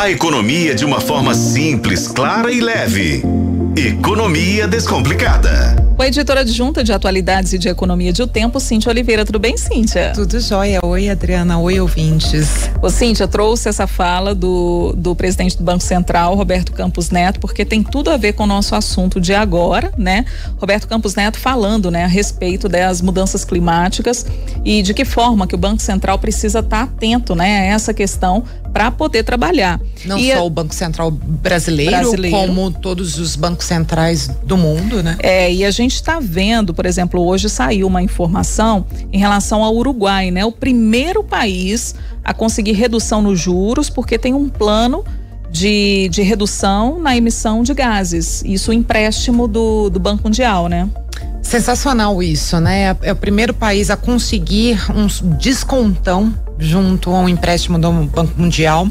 [0.00, 3.22] A economia de uma forma simples, clara e leve.
[3.76, 5.76] Economia Descomplicada.
[5.94, 9.26] Com a editora adjunta de atualidades e de economia de O Tempo, Cíntia Oliveira.
[9.26, 10.12] Tudo bem, Cíntia?
[10.14, 10.80] Tudo jóia.
[10.82, 11.58] Oi, Adriana.
[11.58, 12.70] Oi, ouvintes.
[12.80, 17.66] Ô, Cíntia, trouxe essa fala do, do presidente do Banco Central, Roberto Campos Neto, porque
[17.66, 20.24] tem tudo a ver com o nosso assunto de agora, né?
[20.56, 24.24] Roberto Campos Neto falando, né, a respeito das mudanças climáticas
[24.64, 28.42] e de que forma que o Banco Central precisa estar atento, né, a essa questão
[28.72, 29.80] para poder trabalhar.
[30.04, 30.42] Não e só a...
[30.42, 35.16] o Banco Central brasileiro, brasileiro, como todos os bancos centrais do mundo, né?
[35.20, 39.74] É, e a gente está vendo, por exemplo, hoje saiu uma informação em relação ao
[39.74, 40.44] Uruguai, né?
[40.44, 45.04] O primeiro país a conseguir redução nos juros, porque tem um plano
[45.50, 48.42] de, de redução na emissão de gases.
[48.44, 50.88] Isso empréstimo do, do Banco Mundial, né?
[51.42, 52.96] Sensacional isso, né?
[53.02, 58.86] É o primeiro país a conseguir um descontão junto ao empréstimo do Banco Mundial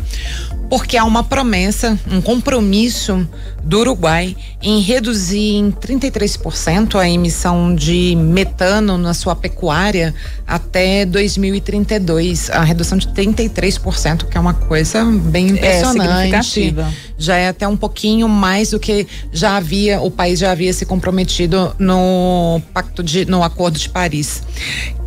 [0.69, 3.27] porque há uma promessa, um compromisso
[3.63, 10.13] do Uruguai em reduzir em 33% a emissão de metano na sua pecuária
[10.45, 16.75] até 2032, a redução de 33%, que é uma coisa bem é impressionante.
[16.77, 20.71] É já é até um pouquinho mais do que já havia o país já havia
[20.71, 24.43] se comprometido no pacto de no Acordo de Paris.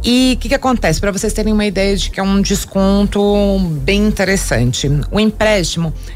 [0.04, 1.00] E o que, que acontece?
[1.00, 4.90] Para vocês terem uma ideia de que é um desconto bem interessante.
[5.12, 5.51] O empréstimo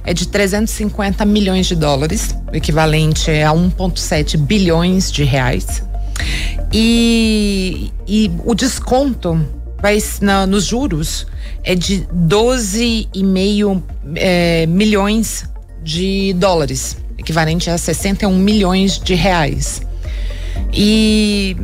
[0.04, 5.82] é de 350 milhões de dólares, equivalente a 1,7 bilhões de reais.
[6.72, 9.38] E, e o desconto
[9.80, 11.26] vai na, nos juros
[11.62, 13.82] é de 12,5
[14.14, 15.44] é, milhões
[15.82, 19.82] de dólares, equivalente a 61 milhões de reais.
[20.72, 21.56] E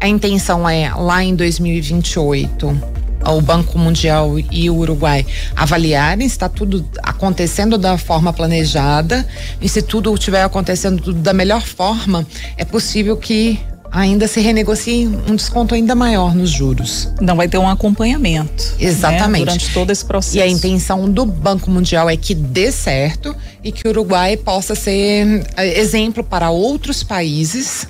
[0.00, 2.93] a intenção é, lá em 2028,
[3.26, 9.26] o Banco Mundial e o Uruguai avaliarem se está tudo acontecendo da forma planejada
[9.60, 13.58] e se tudo estiver acontecendo da melhor forma, é possível que
[13.94, 17.08] ainda se renegocie um desconto ainda maior nos juros.
[17.20, 18.64] Não vai ter um acompanhamento.
[18.72, 19.40] Né, Exatamente.
[19.40, 20.36] Né, durante todo esse processo.
[20.36, 24.74] E a intenção do Banco Mundial é que dê certo e que o Uruguai possa
[24.74, 27.86] ser eh, exemplo para outros países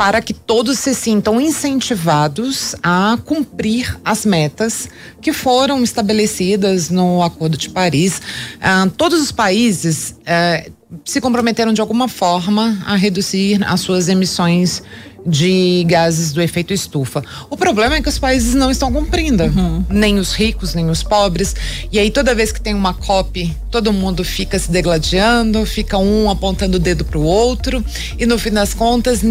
[0.00, 4.88] para que todos se sintam incentivados a cumprir as metas
[5.20, 8.22] que foram estabelecidas no Acordo de Paris.
[8.62, 10.70] Ah, todos os países eh,
[11.04, 14.82] se comprometeram de alguma forma a reduzir as suas emissões
[15.26, 17.22] de gases do efeito estufa.
[17.50, 19.84] O problema é que os países não estão cumprindo, uhum.
[19.90, 21.54] nem os ricos, nem os pobres.
[21.92, 26.30] E aí toda vez que tem uma COP, todo mundo fica se degladiando, fica um
[26.30, 27.84] apontando o dedo para o outro
[28.18, 29.22] e no fim das contas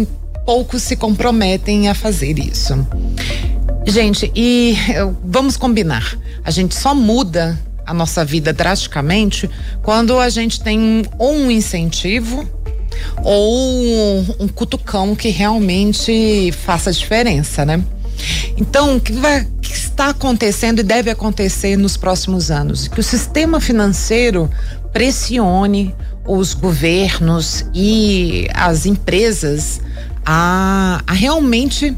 [0.44, 2.86] poucos se comprometem a fazer isso.
[3.86, 4.76] Gente, e
[5.24, 9.50] vamos combinar, a gente só muda a nossa vida drasticamente
[9.82, 12.48] quando a gente tem ou um incentivo
[13.22, 17.82] ou um, cutucão que realmente faça diferença, né?
[18.56, 22.86] Então, o que, vai, que está acontecendo e deve acontecer nos próximos anos?
[22.86, 24.50] Que o sistema financeiro
[24.92, 25.94] pressione
[26.26, 29.80] os governos e as empresas
[30.24, 31.96] a, a realmente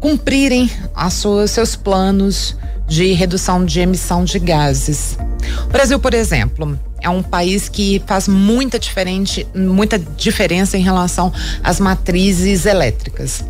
[0.00, 2.56] cumprirem as suas, seus planos
[2.88, 5.16] de redução de emissão de gases.
[5.64, 11.32] O Brasil, por exemplo, é um país que faz muita, diferente, muita diferença em relação
[11.62, 13.44] às matrizes elétricas.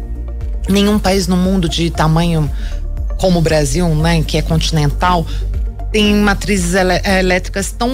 [0.68, 2.50] Nenhum país no mundo de tamanho
[3.16, 5.26] como o Brasil, né, que é continental,
[5.92, 7.90] tem matrizes elétricas tão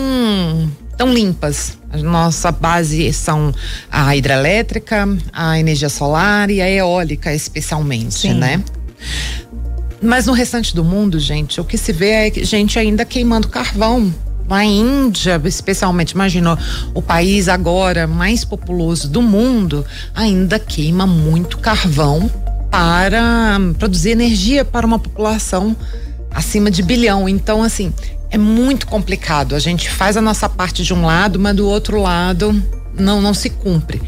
[0.97, 1.77] tão limpas.
[1.91, 3.55] A nossa base são
[3.91, 8.34] a hidrelétrica, a energia solar e a eólica, especialmente, Sim.
[8.34, 8.62] né?
[10.03, 14.12] Mas no restante do mundo, gente, o que se vê é gente ainda queimando carvão.
[14.49, 16.57] Na Índia, especialmente, imagina
[16.95, 19.84] o país agora mais populoso do mundo,
[20.15, 22.31] ainda queima muito carvão
[22.71, 25.75] para produzir energia para uma população
[26.31, 27.28] acima de bilhão.
[27.28, 27.93] Então, assim,
[28.31, 29.54] é muito complicado.
[29.54, 32.62] A gente faz a nossa parte de um lado, mas do outro lado
[32.98, 34.01] não, não se cumpre.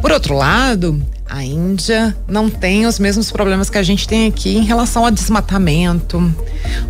[0.00, 1.00] Por outro lado,
[1.32, 5.10] a Índia não tem os mesmos problemas que a gente tem aqui em relação ao
[5.10, 6.34] desmatamento,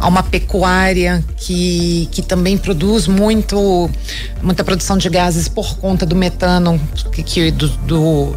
[0.00, 3.88] a uma pecuária que, que também produz muito,
[4.42, 6.80] muita produção de gases por conta do metano
[7.12, 8.36] que, que do, do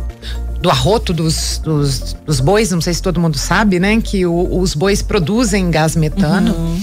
[0.61, 4.01] do arroto dos, dos, dos, bois, não sei se todo mundo sabe, né?
[4.01, 6.55] Que o, os bois produzem gás metano.
[6.55, 6.81] Uhum.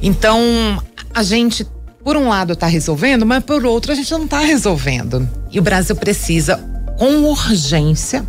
[0.00, 1.66] Então, a gente,
[2.04, 5.28] por um lado, está resolvendo, mas por outro, a gente não está resolvendo.
[5.50, 6.56] E o Brasil precisa
[7.00, 8.26] com urgência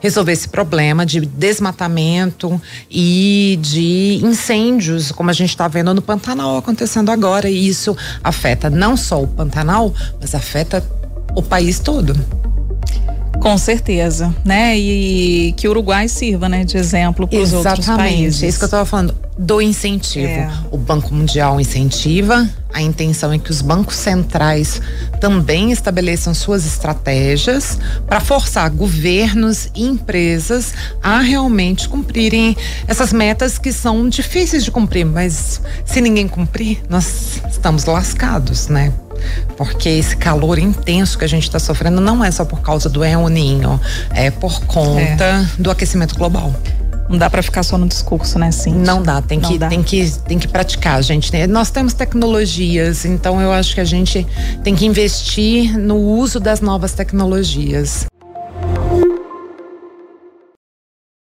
[0.00, 2.58] resolver esse problema de desmatamento
[2.90, 7.50] e de incêndios, como a gente está vendo no Pantanal acontecendo agora.
[7.50, 7.94] E isso
[8.24, 10.82] afeta não só o Pantanal, mas afeta
[11.34, 12.16] o país todo.
[13.46, 14.76] Com certeza, né?
[14.76, 18.42] E que o Uruguai sirva, né, de exemplo para os outros países.
[18.42, 20.26] É isso que eu estava falando do incentivo.
[20.26, 20.50] É.
[20.72, 24.82] O Banco Mundial incentiva, a intenção é que os bancos centrais
[25.20, 32.56] também estabeleçam suas estratégias para forçar governos e empresas a realmente cumprirem
[32.88, 38.92] essas metas que são difíceis de cumprir, mas se ninguém cumprir, nós estamos lascados, né?
[39.56, 43.04] Porque esse calor intenso que a gente está sofrendo não é só por causa do
[43.04, 43.80] El Ninho,
[44.10, 45.46] é por conta é.
[45.58, 46.54] do aquecimento global.
[47.08, 48.74] Não dá para ficar só no discurso, né, sim?
[48.74, 49.68] Não dá, tem que, dá.
[49.68, 51.30] tem que tem que praticar, gente.
[51.46, 54.26] Nós temos tecnologias, então eu acho que a gente
[54.64, 58.06] tem que investir no uso das novas tecnologias.